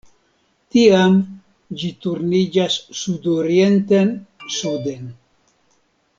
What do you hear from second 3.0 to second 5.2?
sudorienten-suden.